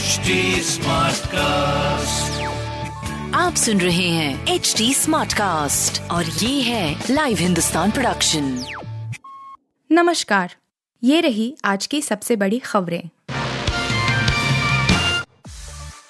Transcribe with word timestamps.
HD 0.00 0.30
cast 1.26 2.42
आप 3.34 3.54
सुन 3.54 3.80
रहे 3.80 4.08
हैं 4.08 4.46
एच 4.46 4.74
डी 4.78 4.94
स्मार्ट 4.94 5.32
कास्ट 5.32 6.10
और 6.10 6.24
ये 6.24 6.62
है 6.62 7.04
लाइव 7.10 7.36
हिंदुस्तान 7.36 7.90
प्रोडक्शन 7.90 8.64
नमस्कार। 9.92 10.54
ये 11.04 11.20
रही 11.20 11.56
आज 11.64 11.86
की 11.86 12.02
सबसे 12.02 12.36
बड़ी 12.36 12.58
खबरें। 12.58 13.02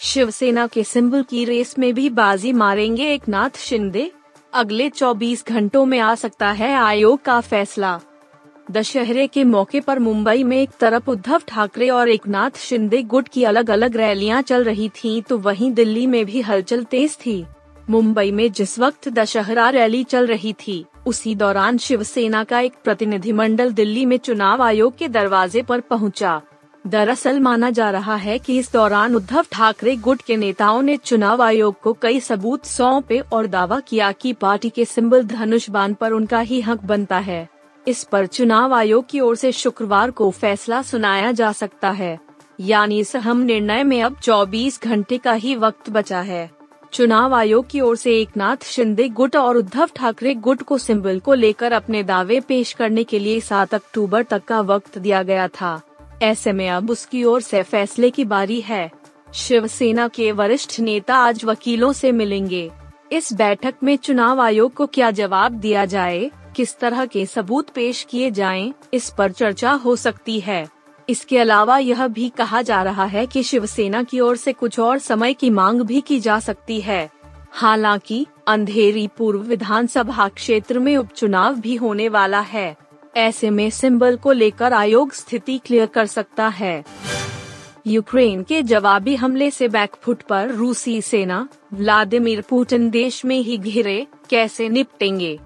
शिवसेना 0.00 0.66
के 0.66 0.84
सिंबल 0.84 1.22
की 1.22 1.44
रेस 1.44 1.78
में 1.78 1.94
भी 1.94 2.10
बाजी 2.10 2.52
मारेंगे 2.52 3.14
एक 3.14 3.28
नाथ 3.28 3.58
शिंदे। 3.58 4.12
अगले 4.54 4.90
24 4.90 5.46
घंटों 5.46 5.84
में 5.84 5.98
आ 5.98 6.14
सकता 6.14 6.50
है 6.50 6.74
आयोग 6.74 7.22
का 7.22 7.40
फैसला। 7.40 8.00
दशहरे 8.70 9.26
के 9.26 9.44
मौके 9.44 9.80
पर 9.80 9.98
मुंबई 9.98 10.42
में 10.44 10.56
एक 10.56 10.70
तरफ़ 10.80 11.10
उद्धव 11.10 11.40
ठाकरे 11.48 11.88
और 11.88 12.08
एक 12.08 12.26
नाथ 12.28 12.58
शिंदे 12.58 13.02
गुट 13.02 13.28
की 13.28 13.44
अलग 13.44 13.70
अलग 13.70 13.96
रैलियाँ 13.96 14.42
चल 14.42 14.64
रही 14.64 14.88
थीं 14.88 15.22
तो 15.22 15.38
वहीं 15.38 15.72
दिल्ली 15.72 16.06
में 16.06 16.24
भी 16.26 16.40
हलचल 16.40 16.84
तेज 16.84 17.16
थी 17.16 17.44
मुंबई 17.90 18.30
में 18.30 18.50
जिस 18.52 18.78
वक्त 18.78 19.08
दशहरा 19.08 19.68
रैली 19.70 20.04
चल 20.04 20.26
रही 20.26 20.52
थी, 20.52 20.84
उसी 21.06 21.34
दौरान 21.34 21.78
शिवसेना 21.78 22.44
का 22.44 22.60
एक 22.60 22.74
प्रतिनिधिमंडल 22.84 23.72
दिल्ली 23.72 24.06
में 24.06 24.16
चुनाव 24.16 24.62
आयोग 24.62 24.96
के 24.96 25.08
दरवाजे 25.08 25.62
पर 25.62 25.80
पहुँचा। 25.80 26.40
दरअसल 26.86 27.40
माना 27.40 27.70
जा 27.70 27.90
रहा 27.90 28.16
है 28.16 28.38
कि 28.38 28.58
इस 28.58 28.72
दौरान 28.72 29.14
उद्धव 29.14 29.46
ठाकरे 29.52 29.96
गुट 29.96 30.22
के 30.22 30.36
नेताओं 30.36 30.82
ने 30.82 30.96
चुनाव 30.96 31.42
आयोग 31.42 31.80
को 31.80 31.92
कई 31.92 32.20
सबूत 32.20 32.66
सौंपे 32.66 33.18
और 33.32 33.46
दावा 33.46 33.80
किया 33.80 34.12
कि 34.12 34.32
पार्टी 34.32 34.70
के 34.70 34.84
सिंबल 34.84 35.24
धनुष 35.24 35.70
बाण 35.70 35.94
पर 35.94 36.12
उनका 36.12 36.40
ही 36.40 36.60
हक 36.60 36.84
बनता 36.84 37.18
है 37.18 37.48
इस 37.88 38.04
पर 38.04 38.26
चुनाव 38.26 38.74
आयोग 38.74 39.06
की 39.08 39.20
ओर 39.20 39.36
से 39.36 39.52
शुक्रवार 39.52 40.10
को 40.10 40.30
फैसला 40.30 40.82
सुनाया 40.82 41.32
जा 41.32 41.52
सकता 41.52 41.90
है। 41.90 42.18
यानी 42.60 43.00
इस 43.00 43.16
निर्णय 43.16 43.84
में 43.84 44.02
अब 44.02 44.16
24 44.22 44.82
घंटे 44.82 45.18
का 45.18 45.32
ही 45.32 45.54
वक्त 45.54 45.90
बचा 45.90 46.20
है। 46.20 46.50
चुनाव 46.92 47.34
आयोग 47.34 47.68
की 47.70 47.80
ओर 47.80 47.96
से 47.96 48.20
एक 48.20 48.28
नाथ 48.36 48.64
शिंदे 48.64 49.08
गुट 49.08 49.36
और 49.36 49.56
उद्धव 49.56 49.88
ठाकरे 49.96 50.34
गुट 50.34 50.62
को 50.62 50.78
सिंबल 50.78 51.18
को 51.18 51.34
लेकर 51.34 51.72
अपने 51.72 52.02
दावे 52.02 52.40
पेश 52.40 52.72
करने 52.72 53.04
के 53.04 53.18
लिए 53.18 53.40
7 53.40 53.74
अक्टूबर 53.74 54.22
तक 54.22 54.44
का 54.44 54.60
वक्त 54.60 54.98
दिया 54.98 55.22
गया 55.22 55.48
था। 55.48 55.80
ऐसे 56.22 56.52
में 56.52 56.70
अब 56.70 56.90
उसकी 56.90 57.24
ओर 57.24 57.40
से 57.40 57.62
फैसले 57.62 58.10
की 58.10 58.24
बारी 58.24 58.60
है। 58.60 58.92
शिवसेना 59.34 60.08
के 60.08 60.32
वरिष्ठ 60.32 60.80
नेता 60.80 61.14
आज 61.14 61.44
वकीलों 61.44 61.92
से 61.92 62.12
मिलेंगे। 62.12 62.70
इस 63.12 63.32
बैठक 63.32 63.74
में 63.82 63.96
चुनाव 63.96 64.40
आयोग 64.40 64.74
को 64.74 64.86
क्या 64.86 65.10
जवाब 65.10 65.52
दिया 65.52 65.84
जाए? 65.84 66.30
किस 66.56 66.78
तरह 66.78 67.06
के 67.06 67.26
सबूत 67.26 67.70
पेश 67.70 68.06
किए 68.10 68.30
जाएँ, 68.30 68.74
इस 68.94 69.10
पर 69.18 69.32
चर्चा 69.32 69.72
हो 69.72 69.96
सकती 69.96 70.40
है। 70.40 70.68
इसके 71.08 71.38
अलावा 71.38 71.78
यह 71.78 72.06
भी 72.06 72.28
कहा 72.28 72.62
जा 72.62 72.82
रहा 72.82 73.04
है 73.04 73.26
कि 73.26 73.42
शिवसेना 73.42 74.02
की 74.02 74.20
ओर 74.20 74.36
से 74.36 74.52
कुछ 74.52 74.78
और 74.80 74.98
समय 74.98 75.34
की 75.34 75.50
मांग 75.50 75.80
भी 75.80 76.00
की 76.00 76.20
जा 76.20 76.38
सकती 76.40 76.80
है। 76.80 77.10
हालाँकि 77.52 78.26
अंधेरी 78.48 79.08
पूर्व 79.18 79.40
विधानसभा 79.40 80.28
क्षेत्र 80.28 80.78
में 80.78 80.96
उपचुनाव 80.96 81.54
भी 81.54 81.76
होने 81.76 82.08
वाला 82.08 82.40
है। 82.40 82.76
ऐसे 83.16 83.50
में 83.50 83.70
सिंबल 83.70 84.16
को 84.16 84.32
लेकर 84.32 84.72
आयोग 84.72 85.12
स्थिति 85.12 85.58
क्लियर 85.58 85.86
कर 85.86 86.06
सकता 86.06 86.48
है। 86.48 86.84
यूक्रेन 87.86 88.42
के 88.42 88.62
जवाबी 88.62 89.14
हमले 89.16 89.50
से 89.50 89.68
बैकफुट 89.68 90.22
पर 90.22 90.48
रूसी 90.48 91.02
सेना 91.02 91.48
व्लादिमीर 91.72 92.40
पुतिन 92.40 92.90
देश 92.90 93.24
में 93.24 93.40
ही 93.40 93.58
घिरे 93.58 94.06
कैसे 94.30 94.68
निपटेंगे? 94.68 95.38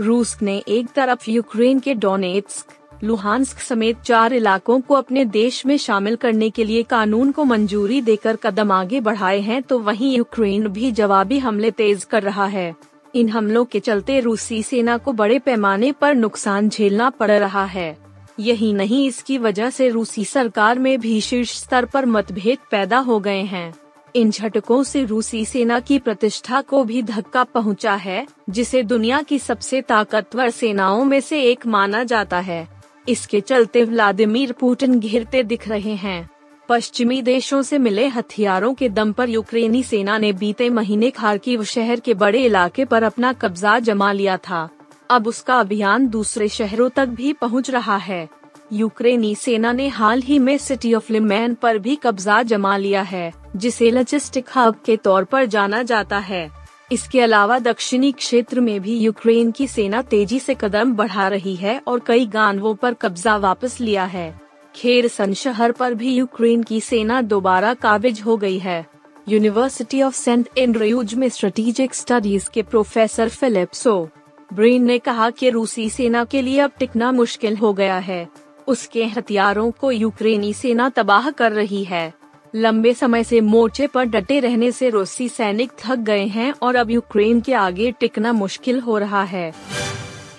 रूस 0.00 0.36
ने 0.42 0.56
एक 0.68 0.88
तरफ़ 0.88 1.30
यूक्रेन 1.30 1.80
के 1.80 1.94
डोनेट्स्क 1.94 3.02
लुहानस्क 3.04 3.58
समेत 3.58 4.00
चार 4.00 4.32
इलाकों 4.32 4.80
को 4.80 4.94
अपने 4.94 5.24
देश 5.24 5.64
में 5.66 5.76
शामिल 5.76 6.16
करने 6.16 6.50
के 6.50 6.64
लिए 6.64 6.82
कानून 6.82 7.32
को 7.32 7.44
मंजूरी 7.44 8.00
देकर 8.00 8.36
कदम 8.36 8.72
आगे 8.72 9.00
बढ़ाए 9.00 9.40
हैं 9.40 9.62
तो 9.62 9.78
वहीं 9.78 10.16
यूक्रेन 10.16 10.66
भी 10.68 10.92
जवाबी 10.92 11.38
हमले 11.38 11.70
तेज 11.70 12.04
कर 12.04 12.22
रहा 12.22 12.46
है। 12.46 12.74
इन 13.14 13.28
हमलों 13.28 13.64
के 13.64 13.80
चलते 13.80 14.20
रूसी 14.20 14.62
सेना 14.62 14.96
को 14.98 15.12
बड़े 15.12 15.38
पैमाने 15.38 15.92
पर 15.92 16.14
नुकसान 16.14 16.68
झेलना 16.68 17.10
पड़ 17.10 17.30
रहा 17.30 17.64
है। 17.64 17.96
यही 18.40 18.72
नहीं, 18.72 19.06
इसकी 19.08 19.38
वजह 19.38 19.70
से 19.70 19.88
रूसी 19.88 20.24
सरकार 20.24 20.78
में 20.78 20.98
भी 21.00 21.20
शीर्ष 21.20 21.56
स्तर 21.58 21.84
पर 21.84 22.06
मतभेद 22.06 22.58
पैदा 22.70 22.98
हो 22.98 23.18
गए 23.20 23.42
हैं। 23.42 23.72
इन 24.16 24.30
झटकों 24.30 24.82
से 24.82 25.04
रूसी 25.04 25.44
सेना 25.44 25.80
की 25.80 25.98
प्रतिष्ठा 25.98 26.60
को 26.60 26.84
भी 26.84 27.02
धक्का 27.02 27.44
पहुँचा 27.44 27.94
है, 27.94 28.26
जिसे 28.50 28.82
दुनिया 28.82 29.22
की 29.22 29.38
सबसे 29.38 29.82
ताकतवर 29.82 30.50
सेनाओं 30.50 31.04
में 31.04 31.20
से 31.20 31.42
एक 31.42 31.66
माना 31.66 32.04
जाता 32.04 32.40
है। 32.40 32.68
इसके 33.08 33.40
चलते 33.40 33.84
व्लादिमीर 33.84 34.52
पुतिन 34.52 35.00
घिरते 35.00 35.42
दिख 35.42 35.68
रहे 35.68 35.94
हैं। 35.94 36.30
पश्चिमी 36.68 37.22
देशों 37.22 37.62
से 37.62 37.78
मिले 37.78 38.08
हथियारों 38.08 38.74
के 38.74 38.88
दम 38.88 39.12
पर 39.12 39.28
यूक्रेनी 39.28 39.82
सेना 39.82 40.18
ने 40.18 40.32
बीते 40.32 40.70
महीने 40.70 41.10
खारकीव 41.10 41.64
शहर 41.64 42.00
के 42.00 42.14
बड़े 42.14 42.44
इलाके 42.44 42.84
पर 42.84 43.02
अपना 43.02 43.32
कब्जा 43.32 43.78
जमा 43.78 44.12
लिया 44.12 44.36
था। 44.36 44.68
अब 45.10 45.26
उसका 45.26 45.60
अभियान 45.60 46.08
दूसरे 46.08 46.48
शहरों 46.48 46.88
तक 46.88 47.06
भी 47.06 47.32
पहुँच 47.32 47.70
रहा 47.70 47.96
है। 47.96 48.28
यूक्रेनी 48.72 49.34
सेना 49.34 49.72
ने 49.72 49.88
हाल 49.88 50.20
ही 50.22 50.38
में 50.38 50.56
सिटी 50.58 50.92
ऑफ़ 50.94 51.12
लिमैन 51.12 51.54
पर 51.54 51.78
भी 51.78 51.94
कब्जा 51.96 52.42
जमा 52.42 52.76
लिया 52.76 53.02
है, 53.02 53.32
जिसे 53.56 53.90
लॉजिस्टिक 53.90 54.48
हब 54.56 54.76
के 54.86 54.96
तौर 54.96 55.24
पर 55.24 55.44
जाना 55.44 55.82
जाता 55.82 56.18
है। 56.18 56.50
इसके 56.92 57.20
अलावा 57.20 57.58
दक्षिणी 57.58 58.12
क्षेत्र 58.12 58.60
में 58.60 58.80
भी 58.80 58.96
यूक्रेन 58.98 59.50
की 59.50 59.66
सेना 59.66 60.02
तेज़ी 60.02 60.38
से 60.38 60.54
कदम 60.54 60.92
बढ़ा 60.92 61.26
रही 61.28 61.54
है 61.56 61.80
और 61.86 62.00
कई 62.00 62.26
गानवों 62.26 62.74
पर 62.74 62.94
कब्जा 62.94 63.36
वापस 63.36 63.80
लिया 63.80 64.04
है। 64.04 64.40
खेरसन 64.74 65.32
शहर 65.34 65.72
पर 65.72 65.94
भी 65.94 66.14
यूक्रेन 66.14 66.62
की 66.62 66.80
सेना 66.80 67.20
दोबारा 67.22 67.74
काबिज 67.74 68.20
हो 68.20 68.36
गई 68.36 68.58
है। 68.58 68.84
यूनिवर्सिटी 69.28 70.02
ऑफ़ 70.02 70.14
सेंट 70.14 70.48
एंड्रयूज 70.58 71.14
में 71.14 71.28
स्ट्रेटेजिक 71.28 71.94
स्टडीज़ 71.94 72.48
के 72.50 72.62
प्रोफेसर 72.62 73.28
फिलिप 73.28 73.72
सो 73.72 74.08
ब्रेन 74.52 74.84
ने 74.84 74.98
कहा 74.98 75.30
कि 75.30 75.50
रूसी 75.50 75.88
सेना 75.90 76.24
के 76.24 76.42
लिए 76.42 76.58
अब 76.60 76.70
टिकना 76.78 77.10
मुश्किल 77.12 77.56
हो 77.56 77.72
गया 77.72 77.98
है। 77.98 78.28
उसके 78.70 79.04
हथियारों 79.06 79.70
को 79.70 79.90
यूक्रेनी 79.90 80.52
सेना 80.54 80.88
तबाह 80.88 81.30
कर 81.30 81.52
रही 81.52 81.84
है। 81.84 82.12
लंबे 82.54 82.94
समय 82.94 83.24
से 83.24 83.40
मोर्चे 83.40 83.86
पर 83.86 84.04
डटे 84.04 84.40
रहने 84.40 84.72
से 84.72 84.90
रूसी 84.90 85.28
सैनिक 85.28 85.72
थक 85.78 85.98
गए 85.98 86.26
हैं 86.26 86.52
और 86.62 86.76
अब 86.76 86.90
यूक्रेन 86.90 87.40
के 87.40 87.54
आगे 87.54 87.90
टिकना 87.90 88.32
मुश्किल 88.32 88.80
हो 88.80 88.98
रहा 88.98 89.22
है। 89.22 89.52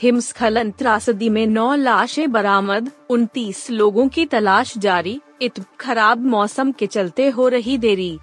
हिमस्खलन 0.01 0.71
त्रासदी 0.71 1.29
में 1.29 1.47
नौ 1.47 1.75
लाशें 1.75 2.31
बरामद 2.31 2.91
29 3.09 3.69
लोगों 3.71 4.07
की 4.07 4.25
तलाश 4.25 4.77
जारी, 4.77 5.21
इत 5.41 5.63
खराब 5.79 6.25
मौसम 6.25 6.71
के 6.71 6.87
चलते 6.87 7.29
हो 7.29 7.47
रही 7.47 7.77
देरी। 7.77 8.19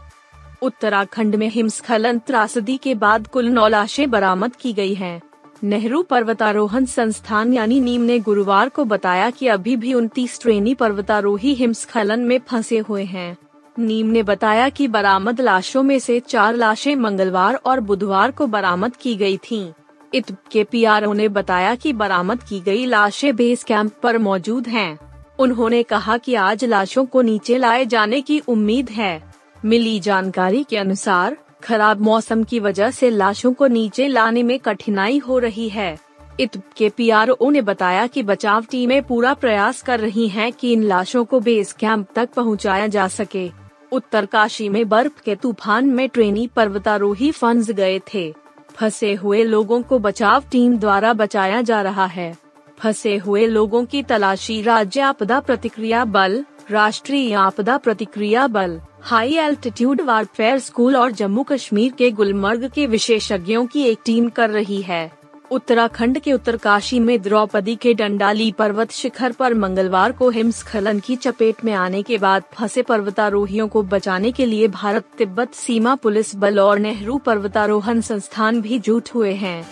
उत्तराखंड 0.62 1.34
में 1.34 1.48
हिमस्खलन 1.48 2.19
त्रासदी 2.19 2.76
के 2.76 2.94
बाद 2.94 3.26
कुल 3.26 3.48
नौ 3.48 3.69
लाशें 3.69 4.10
बरामद 4.10 4.56
की 4.56 4.72
गई 4.72 4.94
हैं। 4.94 5.20
नेहरू 5.62 6.02
पर्वतारोहण 6.02 6.84
संस्थान 6.84 7.52
यानी 7.54 7.80
नीम 7.80 8.00
ने 8.00 8.19
गुरुवार 8.19 8.69
को 8.69 8.84
बताया 8.84 9.30
कि 9.30 9.46
अभी 9.46 9.76
भी 9.76 9.94
उनतीस 9.94 10.41
ट्रेनी 10.41 10.74
पर्वतारोही 10.74 11.54
हिमस्खलन 11.54 12.20
में 12.20 12.38
फंसे 12.38 12.78
हुए 12.78 13.04
हैं 13.04 13.36
नीम 13.78 14.06
ने 14.06 14.22
बताया 14.22 14.69
कि 14.69 14.88
बरामद 14.88 15.41
लाशों 15.41 15.82
में 15.82 15.98
से 15.98 16.20
चार 16.20 16.54
लाशें 16.54 16.96
मंगलवार 16.96 17.54
और 17.54 17.80
बुधवार 17.80 18.30
को 18.30 18.46
बरामद 18.46 18.96
की 18.96 19.14
गई 19.16 19.36
थीं। 19.36 19.72
इत 20.14 20.30
के 20.52 20.64
पी 20.64 20.84
ने 21.14 21.28
बताया 21.28 21.75
कि 21.75 21.92
बरामद 21.92 22.42
की 22.42 22.60
गई 22.60 22.86
लाशें 22.86 23.36
बेस 23.36 23.64
कैंप 23.64 23.92
पर 24.02 24.19
मौजूद 24.19 24.69
हैं। 24.69 24.98
उन्होंने 25.38 25.82
कहा 25.82 26.16
कि 26.16 26.34
आज 26.34 26.64
लाशों 26.64 27.06
को 27.06 27.22
नीचे 27.22 27.58
लाए 27.58 27.84
जाने 27.86 28.20
की 28.20 28.38
उम्मीद 28.38 28.90
है 28.90 29.22
मिली 29.64 30.00
जानकारी 30.00 30.64
के 30.64 30.76
अनुसार 30.76 31.36
खराब 31.62 32.00
मौसम 32.00 32.44
की 32.44 32.60
वजह 32.60 32.91
से 32.91 33.10
लाशों 33.10 33.52
को 33.52 33.66
नीचे 33.66 34.08
लाने 34.08 34.42
में 34.42 34.58
कठिनाई 34.58 35.19
हो 35.19 35.38
रही 35.38 35.69
है। 35.69 35.98
इत 36.41 36.56
के 36.76 36.88
पीआरओ 36.88 37.50
ने 37.50 37.60
बताया 37.60 38.06
कि 38.06 38.22
बचाव 38.22 38.64
टीमें 38.64 39.02
पूरा 39.02 39.34
प्रयास 39.34 39.82
कर 39.82 40.00
रही 40.00 40.28
हैं 40.28 40.52
कि 40.52 40.72
इन 40.72 40.82
लाशों 40.82 41.24
को 41.24 41.41
बेस 41.41 41.72
कैंप 41.72 42.06
तक 42.14 42.28
पहुँचाया 42.32 42.87
जा 42.87 43.08
सके। 43.08 43.50
उत्तरकाशी 43.93 44.69
में 44.69 44.88
बर्फ़ 44.88 45.22
के 45.22 45.34
तूफ़ान 45.34 45.87
में 45.87 46.08
ट्रेनी 46.08 46.46
पर्वतारोही 46.46 47.31
फंस 47.31 47.70
गए 47.70 48.00
थे। 48.14 48.34
फंसे 48.70 49.14
हुए 49.14 49.44
लोगों 49.44 49.82
को 49.82 49.99
बचाव 49.99 50.44
टीम 50.50 50.78
द्वारा 50.78 51.12
बचाया 51.12 51.62
जा 51.62 51.82
रहा 51.82 52.06
है। 52.06 52.37
फंसे 52.78 53.16
हुए 53.16 53.46
लोगों 53.46 53.84
की 53.84 54.02
तलाशी 54.02 54.62
राज्य 54.62 55.00
आपदा 55.00 55.40
प्रतिक्रिया 55.40 56.04
बल, 56.04 56.44
राष्ट्रीय 56.70 57.34
आपदा 57.34 57.76
प्रतिक्रिया 57.76 58.46
बल 58.46 58.81
हाई 59.03 59.37
एल्टीट्यूड 59.37 60.00
वारफेयर 60.00 60.59
स्कूल 60.59 60.97
और 60.97 61.11
जम्मू 61.11 61.43
कश्मीर 61.43 61.93
के 61.93 62.11
गुलमर्ग 62.11 62.69
के 62.71 62.87
विशेषज्ञों 62.87 63.67
की 63.67 63.83
एक 63.83 63.99
टीम 64.05 64.29
कर 64.29 64.50
रही 64.50 64.81
है। 64.83 65.11
उत्तराखंड 65.50 66.19
के 66.19 66.33
उत्तरकाशी 66.33 66.99
में 67.00 67.21
द्रौपदी 67.23 67.77
के 67.77 67.95
डंडाली 67.95 68.50
पर्वत 68.53 68.91
शिखर 68.91 69.33
पर 69.33 69.55
मंगलवार 69.55 70.12
को 70.12 70.31
हिमस्खलन 70.31 70.99
की 70.99 71.17
चपेट 71.17 71.65
में 71.65 71.73
आने 71.73 72.03
के 72.03 72.19
बाद 72.19 72.43
फंसे 72.55 72.83
पर्वतारोहियों 72.83 73.69
को 73.69 73.83
बचाने 73.83 74.33
के 74.33 74.47
लिए 74.47 74.69
भारत 74.69 75.05
तिब्बत 75.19 75.55
सीमा 75.55 75.95
पुलिस 75.95 76.37
बल 76.37 76.61
और 76.61 76.79
नेहरू 76.79 77.19
पर्वतारोहण 77.19 78.00
संस्थान 78.00 78.61
भी 78.61 78.79
जुट 78.79 79.09
हुए 79.15 79.33
हैं। 79.33 79.65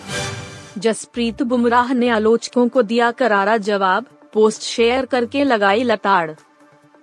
जसप्रीत 0.77 1.43
बुमराह 1.43 1.93
ने 1.93 2.09
आलोचकों 2.09 2.67
को 2.67 2.81
दिया 2.81 3.11
करारा 3.11 3.57
जवाब, 3.57 4.05
पोस्ट 4.33 4.61
शेयर 4.61 5.05
करके 5.05 5.43
लगाई 5.43 5.83
लताड़। 5.83 6.31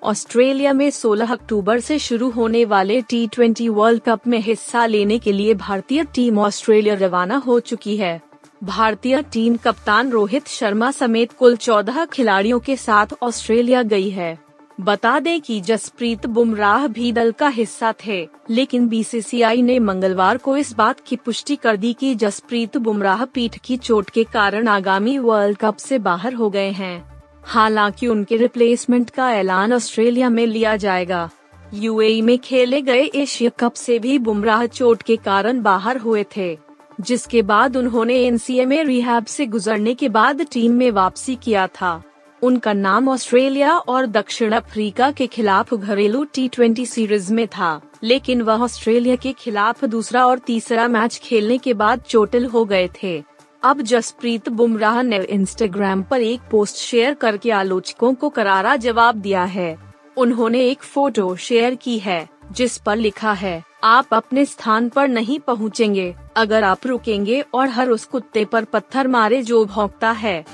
ऑस्ट्रेलिया 0.05 0.73
में 0.73 0.91
16 0.91 1.31
अक्टूबर 1.33 1.81
से 1.81 1.99
शुरू 1.99 2.31
होने 2.31 2.65
वाले 2.65 3.01
टी 3.01 3.27
ट्वेंटी 3.27 3.69
वर्ल्ड 3.69 4.03
कप 4.03 4.27
में 4.27 4.39
हिस्सा 4.39 4.87
लेने 4.87 5.19
के 5.19 5.33
लिए 5.33 5.55
भारतीय 5.55 6.05
टीम 6.05 6.39
ऑस्ट्रेलिया 6.39 6.95
रवाना 6.95 7.37
हो 7.37 7.61
चुकी 7.61 7.97
है। 7.97 8.21
भारतीय 8.65 9.23
टीम 9.23 9.57
कप्तान 9.57 10.11
रोहित 10.11 10.49
शर्मा 10.49 10.91
समेत 10.91 11.33
कुल 11.33 11.57
14 11.57 12.05
खिलाड़ियों 12.05 12.59
के 12.61 12.77
साथ 12.77 13.07
ऑस्ट्रेलिया 13.23 13.83
गई 13.83 14.11
है। 14.11 14.39
बता 14.81 15.19
दें 15.21 15.41
कि 15.41 15.61
जसप्रीत 15.61 16.27
बुमराह 16.27 16.87
भी 16.87 17.13
दल 17.13 17.33
का 17.33 17.49
हिस्सा 17.49 17.95
थे, 18.07 18.29
लेकिन 18.51 18.89
बीसीसीआई 18.89 19.63
ने 19.63 19.79
मंगलवार 19.79 20.37
को 20.37 20.57
इस 20.57 20.73
बात 20.73 21.01
की 21.07 21.17
पुष्टि 21.17 21.57
कर 21.57 21.77
दी 21.77 21.93
कि 21.93 22.15
जसप्रीत 22.15 22.77
बुमराह 22.77 23.25
पीठ 23.25 23.59
की 23.65 23.77
चोट 23.77 24.11
के 24.11 24.25
कारण 24.25 24.69
आगामी 24.69 25.19
वर्ल्ड 25.19 25.59
कप 25.59 25.77
से 25.77 25.99
बाहर 25.99 26.35
हो 26.35 26.51
गए 26.51 26.71
हैं। 26.71 27.14
हालाँकि 27.47 28.07
उनके 28.07 28.37
रिप्लेसमेंट 28.37 29.11
का 29.11 29.31
ऐलान 29.33 29.73
ऑस्ट्रेलिया 29.73 30.29
में 30.29 30.47
लिया 30.47 30.77
जाएगा। 30.77 31.29
यूएई 31.75 32.21
में 32.23 32.39
खेले 32.39 32.81
गए 32.83 33.05
एशिया 33.15 33.51
कप 33.59 33.75
से 33.75 33.99
भी 33.99 34.19
बुमराह 34.19 34.65
चोट 34.67 35.03
के 35.03 35.17
कारण 35.17 35.61
बाहर 35.63 35.99
हुए 35.99 36.25
थे, 36.37 36.57
जिसके 37.01 37.43
बाद 37.43 37.77
उन्होंने 37.77 38.17
एनसीए 38.17 38.65
में 38.67 38.83
रिहैब 38.85 39.25
से 39.27 39.47
गुजरने 39.47 39.95
के 39.95 40.09
बाद 40.09 40.47
टीम 40.53 40.73
में 40.73 40.91
वापसी 40.91 41.35
किया 41.35 41.67
था। 41.73 42.03
उनका 42.43 42.73
नाम 42.73 43.09
ऑस्ट्रेलिया 43.09 43.73
और 43.73 44.07
दक्षिण 44.07 44.53
अफ्रीका 44.53 45.11
के 45.11 45.27
खिलाफ 45.27 45.75
घरेलू 45.75 46.25
टी 46.35 46.87
सीरीज़ 46.87 47.33
में 47.33 47.47
था, 47.49 47.81
लेकिन 48.03 48.43
वह 48.43 48.63
ऑस्ट्रेलिया 48.63 49.17
के 49.17 49.33
खिलाफ 49.33 49.85
दूसरा 49.85 50.27
और 50.27 50.39
तीसरा 50.39 50.89
मैच 50.89 51.21
खेलने 51.25 51.59
के 51.59 51.75
बाद 51.75 52.01
चोटिल 52.01 52.47
हो 52.47 52.65
गए 52.65 52.89
थे। 53.03 53.23
अब 53.65 53.81
जसप्रीत 53.83 54.49
बुमराह 54.49 55.03
ने 55.03 55.19
इंस्टाग्राम 55.19 56.03
पर 56.03 56.23
एक 56.23 56.41
पोस्ट 56.51 56.77
शेयर 56.77 57.15
करके 57.15 57.51
आलोचकों 57.51 58.15
को 58.15 58.29
करारा 58.29 58.77
जवाब 58.77 59.15
दिया 59.15 59.45
है। 59.45 59.77
उन्होंने 60.17 60.61
एक 60.61 60.83
फ़ोटो 60.83 61.37
शेयर 61.37 61.75
की 61.75 61.99
है, 61.99 62.29
जिस 62.53 62.77
पर 62.79 62.97
लिखा 62.97 63.33
है, 63.33 63.63
आप 63.85 64.07
अपने 64.13 64.45
स्थान 64.45 64.89
पर 64.89 65.09
नहीं 65.09 65.39
पहुँचेंगे, 65.41 66.15
अगर 66.37 66.65
आप 66.65 66.87
रुकेंगे 66.87 67.41
और 67.55 67.69
हर 67.69 67.89
उस 67.89 68.05
कुत्ते 68.05 68.45
पर 68.45 68.65
पत्थर 68.65 69.09
मारे 69.09 69.43
जो 69.43 69.65
भौंकता 69.65 70.11
है। 70.11 70.45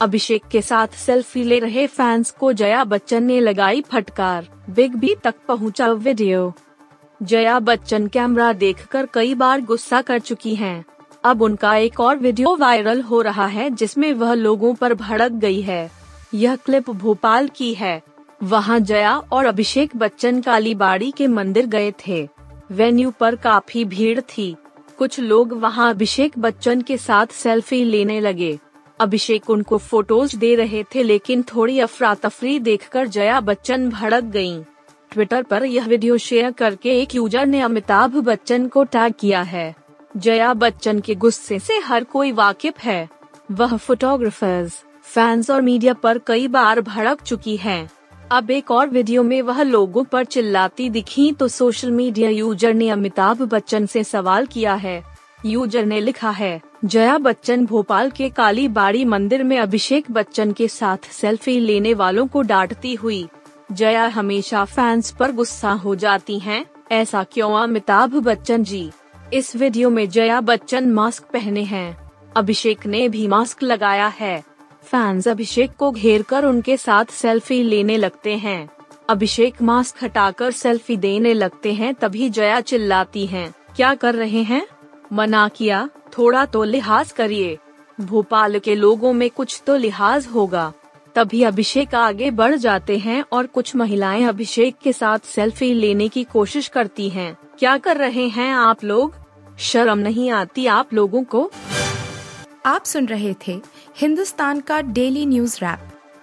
अभिषेक 0.00 0.42
के 0.50 0.62
साथ 0.62 0.88
सेल्फी 0.88 1.44
ले 1.44 1.58
रहे 1.58 1.86
फैंस 1.86 2.30
को 2.30 2.52
जया 2.52 2.84
बच्चन 2.84 3.24
ने 3.24 3.40
लगाई 3.40 3.80
फटकार। 3.80 4.48
बिग 4.70 4.94
बी 4.94 5.14
तक 5.14 5.34
पहुँचा 5.48 5.88
वीडियो। 5.88 6.54
जया 7.22 7.58
बच्चन 7.58 8.06
कैमरा 8.06 8.52
देखकर 8.52 9.06
कई 9.06 9.34
बार 9.34 9.60
गुस्सा 9.60 10.02
कर 10.02 10.18
चुकी 10.18 10.54
हैं। 10.54 10.84
अब 11.26 11.42
उनका 11.42 11.74
एक 11.76 12.00
और 12.00 12.16
वीडियो 12.16 12.56
वायरल 12.56 13.00
हो 13.02 13.20
रहा 13.22 13.46
है 13.46 13.70
जिसमें 13.70 14.12
वह 14.12 14.34
लोगों 14.34 14.74
पर 14.74 14.94
भड़क 14.94 15.32
गई 15.32 15.60
है। 15.60 15.90
यह 16.34 16.56
क्लिप 16.56 16.90
भोपाल 16.90 17.48
की 17.48 17.74
है। 17.74 18.02
वहाँ 18.42 18.80
जया 18.80 19.16
और 19.16 19.46
अभिषेक 19.46 19.96
बच्चन 19.96 20.40
कालीबाड़ी 20.40 21.10
के 21.10 21.26
मंदिर 21.26 21.66
गए 21.66 21.92
थे। 22.08 22.28
वेन्यू 22.72 23.10
पर 23.10 23.36
काफ़ी 23.36 23.84
भीड़ 23.84 24.20
थी। 24.20 24.56
कुछ 24.98 25.20
लोग 25.20 25.52
वहाँ 25.52 25.90
अभिषेक 25.90 26.38
बच्चन 26.38 26.80
के 26.80 26.96
साथ 26.96 27.26
सेल्फी 27.26 27.84
लेने 27.84 28.20
लगे। 28.20 28.58
अभिषेक 29.00 29.50
उनको 29.50 29.78
फ़ोटोज़ 29.78 30.36
दे 30.36 30.54
रहे 30.54 30.84
थे 30.94 31.02
लेकिन 31.02 31.42
थोड़ी 31.42 31.78
अफरा 31.80 32.14
तफरी 32.14 32.58
देख 32.58 32.96
जया 32.96 33.40
बच्चन 33.40 33.88
भड़क 33.88 34.24
गई 34.24 34.60
ट्विटर 35.12 35.42
पर 35.42 35.64
यह 35.64 35.86
वीडियो 35.86 36.16
शेयर 36.18 36.50
करके 36.50 37.00
एक 37.00 37.14
यूज़र 37.14 37.46
ने 37.46 37.60
अमिताभ 37.60 38.16
बच्चन 38.16 38.68
को 38.68 38.84
टैग 38.84 39.14
किया 39.20 39.42
है। 39.42 39.85
जया 40.16 40.52
बच्चन 40.54 41.00
के 41.00 41.14
गुस्से 41.14 41.58
से 41.58 41.78
हर 41.78 42.04
कोई 42.04 42.32
वाकिफ 42.32 42.78
है। 42.78 43.08
वह 43.50 43.76
फोटोग्राफर्स 43.76 44.82
फैंस 45.04 45.50
और 45.50 45.60
मीडिया 45.62 45.94
पर 45.94 46.18
कई 46.18 46.48
बार 46.48 46.80
भड़क 46.80 47.22
चुकी 47.22 47.56
हैं। 47.56 47.88
अब 48.32 48.50
एक 48.50 48.70
और 48.70 48.88
वीडियो 48.88 49.22
में 49.22 49.40
वह 49.42 49.62
लोगों 49.62 50.04
पर 50.04 50.24
चिल्लाती 50.24 50.88
दिखी 50.90 51.30
तो 51.32 51.48
सोशल 51.48 51.90
मीडिया 51.90 52.30
यूज़र 52.30 52.74
ने 52.74 52.88
अमिताभ 52.90 53.42
बच्चन 53.44 53.86
से 53.86 54.04
सवाल 54.04 54.46
किया 54.46 54.74
है। 54.74 55.02
यूज़र 55.46 55.84
ने 55.84 56.00
लिखा 56.00 56.30
है 56.30 56.60
जया 56.84 57.18
बच्चन 57.18 57.66
भोपाल 57.66 58.10
के 58.10 58.28
काली 58.30 58.68
बाड़ी 58.70 59.04
मंदिर 59.04 59.44
में 59.44 59.58
अभिषेक 59.58 60.10
बच्चन 60.10 60.52
के 60.52 60.68
साथ 60.68 61.10
सेल्फी 61.12 61.58
लेने 61.60 61.94
वालों 61.94 62.26
को 62.26 62.42
डांटती 62.42 62.94
हुई। 62.94 63.26
जया 63.72 64.06
हमेशा 64.08 64.64
फैंस 64.64 65.10
पर 65.10 65.32
गुस्सा 65.32 65.70
हो 65.74 65.94
जाती 65.96 66.38
हैं, 66.38 66.64
ऐसा 66.92 67.22
क्यों 67.24 67.52
अमिताभ 67.54 68.16
बच्चन 68.16 68.64
जी? 68.64 68.90
इस 69.32 69.56
वीडियो 69.56 69.90
में 69.90 70.08
जया 70.08 70.40
बच्चन 70.40 70.90
मास्क 70.90 71.22
पहने 71.22 71.62
हैं। 71.62 72.10
अभिषेक 72.36 72.86
ने 72.86 73.08
भी 73.08 73.28
मास्क 73.28 73.62
लगाया 73.62 74.06
है। 74.06 74.44
फैंस 74.84 75.28
अभिषेक 75.28 75.70
को 75.72 75.90
घेर 75.90 76.22
कर 76.22 76.44
उनके 76.44 76.76
साथ 76.76 77.04
सेल्फी 77.04 77.62
लेने 77.62 77.96
लगते 77.96 78.36
हैं। 78.36 78.68
अभिषेक 79.08 79.62
मास्क 79.62 80.04
हटाकर 80.04 80.50
सेल्फी 80.50 80.96
देने 80.96 81.34
लगते 81.34 81.72
हैं 81.72 81.94
तभी 81.94 82.30
जया 82.30 82.60
चिल्लाती 82.60 83.26
हैं। 83.26 83.54
क्या 83.76 83.94
कर 83.94 84.14
रहे 84.14 84.42
हैं? 84.42 84.66
मना 85.12 85.48
किया, 85.48 85.88
थोड़ा 86.18 86.44
तो 86.44 86.64
लिहाज 86.64 87.12
करिए। 87.12 87.58
भोपाल 88.00 88.58
के 88.58 88.74
लोगों 88.74 89.12
में 89.12 89.30
कुछ 89.30 89.62
तो 89.66 89.76
लिहाज 89.76 90.26
होगा। 90.26 90.72
तभी 91.14 91.42
अभिषेक 91.42 91.94
आगे 91.94 92.30
बढ़ 92.30 92.54
जाते 92.54 92.98
हैं 92.98 93.24
और 93.32 93.46
कुछ 93.46 93.76
महिलाएँ 93.76 94.24
अभिषेक 94.24 94.76
के 94.82 94.92
साथ 94.92 95.18
सेल्फी 95.18 95.74
लेने 95.74 96.08
की 96.08 96.24
कोशिश 96.24 96.68
करती 96.68 97.08
हैं। 97.08 97.38
क्या 97.58 97.78
कर 97.78 97.96
रहे 97.96 98.28
हैं 98.28 98.54
आप 98.54 98.84
लोग? 98.84 99.14
शर्म 99.58 99.98
नहीं 99.98 100.30
आती 100.30 100.66
आप 100.66 100.94
लोगों 100.94 101.24
को? 101.24 101.50
आप 102.66 102.84
सुन 102.84 103.06
रहे 103.06 103.34
थे 103.48 103.62
हिंदुस्तान 103.96 104.60
का 104.60 104.80
डेली 104.80 105.26
न्यूज़ 105.26 105.56
रैप, 105.56 105.78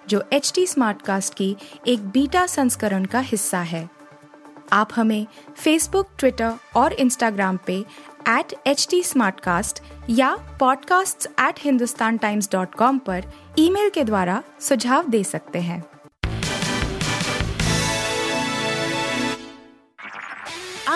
जो 0.07 0.24
एच 0.33 0.51
टी 0.56 0.68
स्मार्ट 0.68 1.01
कास्ट 1.01 1.33
की 1.33 1.57
एक 1.88 2.00
बीटा 2.00 2.47
संस्करण 2.47 3.06
का 3.06 3.19
हिस्सा 3.19 3.59
है। 3.59 3.89
आप 4.74 4.89
हमें 4.95 5.27
फेसबुक 5.57 6.09
ट्विटर 6.19 6.53
और 6.75 6.94
इंस्टाग्राम 6.94 7.57
पे 7.57 7.86
एट 8.29 8.53
एच 8.68 8.88
टी 8.89 9.03
या 10.09 10.57
podcasts@hindustantimes.com 10.57 13.00
पर 13.00 13.24
ईमेल 13.59 13.89
के 13.89 14.03
द्वारा 14.03 14.44
सुझाव 14.59 15.07
दे 15.07 15.24
सकते 15.24 15.59
हैं। 15.59 15.93